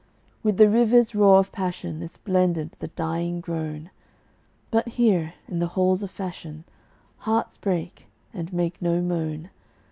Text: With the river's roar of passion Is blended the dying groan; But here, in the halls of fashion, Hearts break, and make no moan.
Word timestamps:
With 0.41 0.57
the 0.57 0.67
river's 0.67 1.13
roar 1.13 1.37
of 1.37 1.51
passion 1.51 2.01
Is 2.01 2.17
blended 2.17 2.71
the 2.79 2.87
dying 2.87 3.39
groan; 3.39 3.91
But 4.71 4.87
here, 4.97 5.35
in 5.47 5.59
the 5.59 5.67
halls 5.77 6.01
of 6.01 6.09
fashion, 6.09 6.63
Hearts 7.17 7.55
break, 7.57 8.07
and 8.33 8.51
make 8.51 8.81
no 8.81 8.99
moan. 9.03 9.51